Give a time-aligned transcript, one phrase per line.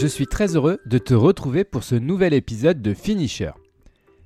[0.00, 3.50] Je suis très heureux de te retrouver pour ce nouvel épisode de Finisher.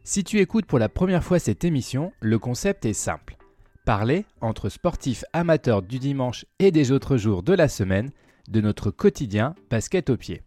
[0.05, 3.37] Si tu écoutes pour la première fois cette émission, le concept est simple.
[3.85, 8.11] Parler, entre sportifs amateurs du dimanche et des autres jours de la semaine,
[8.49, 10.43] de notre quotidien basket au pied.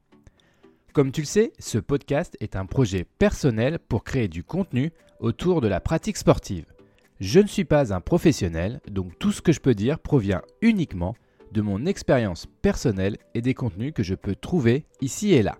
[0.93, 5.59] Comme tu le sais, ce podcast est un projet personnel pour créer du contenu autour
[5.59, 6.71] de la pratique sportive.
[7.19, 11.15] Je ne suis pas un professionnel, donc tout ce que je peux dire provient uniquement
[11.51, 15.57] de mon expérience personnelle et des contenus que je peux trouver ici et là.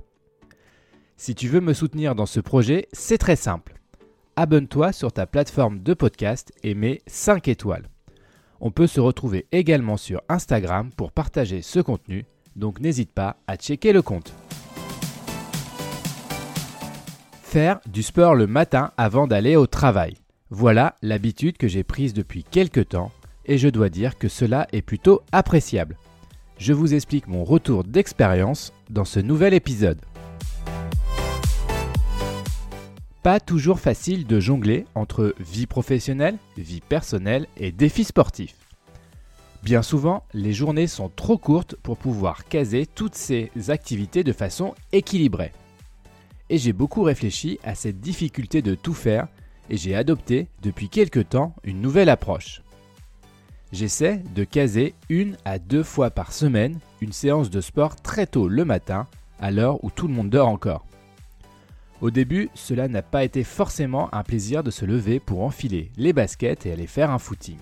[1.16, 3.80] Si tu veux me soutenir dans ce projet, c'est très simple.
[4.36, 7.90] Abonne-toi sur ta plateforme de podcast et mets 5 étoiles.
[8.60, 12.26] On peut se retrouver également sur Instagram pour partager ce contenu,
[12.56, 14.34] donc n'hésite pas à checker le compte.
[17.42, 20.16] Faire du sport le matin avant d'aller au travail.
[20.50, 23.12] Voilà l'habitude que j'ai prise depuis quelques temps
[23.48, 25.98] et je dois dire que cela est plutôt appréciable.
[26.58, 30.00] Je vous explique mon retour d'expérience dans ce nouvel épisode.
[33.24, 38.56] Pas toujours facile de jongler entre vie professionnelle, vie personnelle et défis sportifs.
[39.64, 44.76] Bien souvent, les journées sont trop courtes pour pouvoir caser toutes ces activités de façon
[44.94, 45.52] équilibrée.
[46.50, 49.28] Et j'ai beaucoup réfléchi à cette difficulté de tout faire
[49.70, 52.62] et j'ai adopté depuis quelque temps une nouvelle approche.
[53.74, 58.48] J'essaie de caser une à deux fois par semaine une séance de sport très tôt
[58.48, 59.08] le matin,
[59.40, 60.86] à l'heure où tout le monde dort encore.
[62.00, 66.14] Au début, cela n'a pas été forcément un plaisir de se lever pour enfiler les
[66.14, 67.58] baskets et aller faire un footing.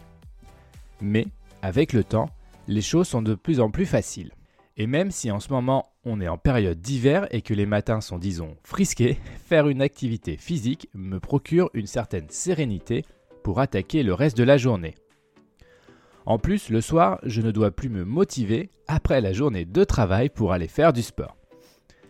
[1.02, 1.26] Mais,
[1.61, 2.30] avec le temps,
[2.67, 4.31] les choses sont de plus en plus faciles.
[4.78, 8.02] Et même si en ce moment on est en période d'hiver et que les matins
[8.02, 9.17] sont disons frisqués,
[9.48, 13.06] faire une activité physique me procure une certaine sérénité
[13.42, 14.95] pour attaquer le reste de la journée.
[16.25, 20.29] En plus, le soir, je ne dois plus me motiver après la journée de travail
[20.29, 21.37] pour aller faire du sport.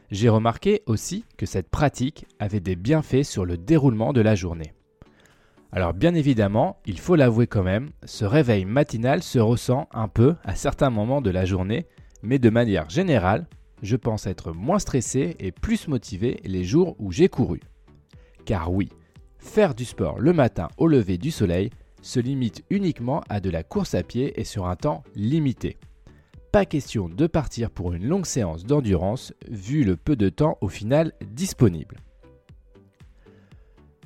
[0.10, 4.74] J'ai remarqué aussi que cette pratique avait des bienfaits sur le déroulement de la journée.
[5.72, 10.36] Alors bien évidemment, il faut l'avouer quand même, ce réveil matinal se ressent un peu
[10.46, 11.86] à certains moments de la journée,
[12.24, 13.48] mais de manière générale,
[13.82, 17.60] je pense être moins stressé et plus motivé les jours où j'ai couru.
[18.46, 18.90] Car oui,
[19.38, 21.72] faire du sport le matin au lever du soleil
[22.06, 25.78] se limite uniquement à de la course à pied et sur un temps limité.
[26.52, 30.70] Pas question de partir pour une longue séance d'endurance vu le peu de temps au
[30.70, 31.98] final disponible.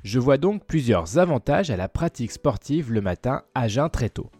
[0.03, 4.31] Je vois donc plusieurs avantages à la pratique sportive le matin à jeun très tôt.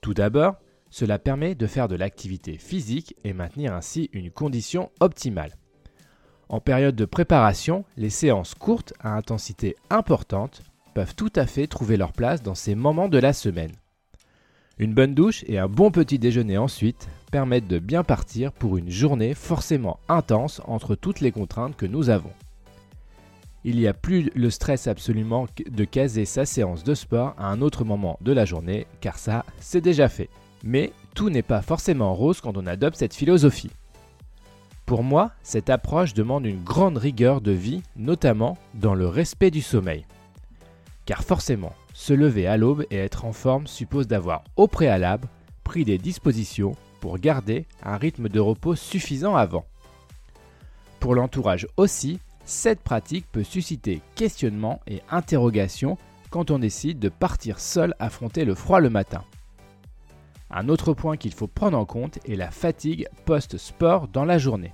[0.00, 0.56] Tout d'abord,
[0.90, 5.54] cela permet de faire de l'activité physique et maintenir ainsi une condition optimale.
[6.48, 10.62] En période de préparation, les séances courtes à intensité importante
[10.94, 13.72] peuvent tout à fait trouver leur place dans ces moments de la semaine.
[14.78, 18.90] Une bonne douche et un bon petit déjeuner ensuite permettent de bien partir pour une
[18.90, 22.32] journée forcément intense entre toutes les contraintes que nous avons.
[23.64, 27.62] Il n'y a plus le stress absolument de caser sa séance de sport à un
[27.62, 30.28] autre moment de la journée, car ça, c'est déjà fait.
[30.64, 33.70] Mais tout n'est pas forcément rose quand on adopte cette philosophie.
[34.86, 39.62] Pour moi, cette approche demande une grande rigueur de vie, notamment dans le respect du
[39.62, 40.04] sommeil.
[41.06, 45.28] Car forcément, se lever à l'aube et être en forme suppose d'avoir au préalable
[45.62, 49.66] pris des dispositions pour garder un rythme de repos suffisant avant.
[51.00, 55.98] Pour l'entourage aussi, cette pratique peut susciter questionnements et interrogations
[56.30, 59.22] quand on décide de partir seul affronter le froid le matin.
[60.50, 64.72] Un autre point qu'il faut prendre en compte est la fatigue post-sport dans la journée.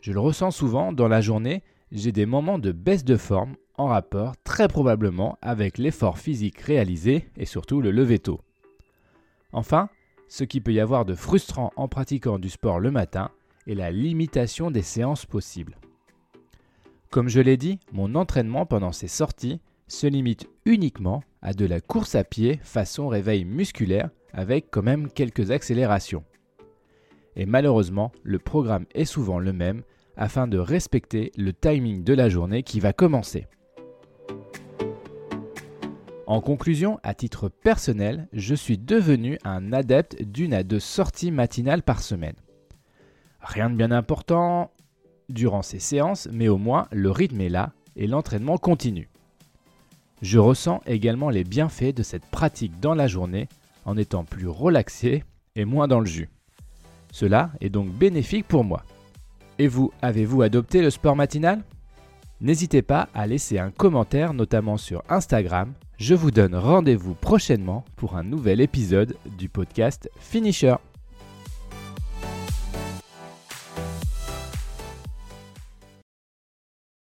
[0.00, 1.62] Je le ressens souvent dans la journée,
[1.92, 7.30] j'ai des moments de baisse de forme en rapport très probablement avec l'effort physique réalisé
[7.38, 8.42] et surtout le lever tôt.
[9.52, 9.88] Enfin,
[10.28, 13.30] ce qui peut y avoir de frustrant en pratiquant du sport le matin
[13.66, 15.78] est la limitation des séances possibles.
[17.10, 21.80] Comme je l'ai dit, mon entraînement pendant ces sorties se limite uniquement à de la
[21.80, 26.24] course à pied façon réveil musculaire avec quand même quelques accélérations.
[27.34, 29.82] Et malheureusement, le programme est souvent le même
[30.18, 33.46] afin de respecter le timing de la journée qui va commencer.
[36.30, 41.82] En conclusion, à titre personnel, je suis devenu un adepte d'une à deux sorties matinales
[41.82, 42.36] par semaine.
[43.40, 44.70] Rien de bien important
[45.28, 49.08] durant ces séances, mais au moins le rythme est là et l'entraînement continue.
[50.22, 53.48] Je ressens également les bienfaits de cette pratique dans la journée
[53.84, 55.24] en étant plus relaxé
[55.56, 56.30] et moins dans le jus.
[57.10, 58.84] Cela est donc bénéfique pour moi.
[59.58, 61.64] Et vous, avez-vous adopté le sport matinal?
[62.40, 65.72] N'hésitez pas à laisser un commentaire, notamment sur Instagram.
[66.00, 70.76] Je vous donne rendez-vous prochainement pour un nouvel épisode du podcast Finisher.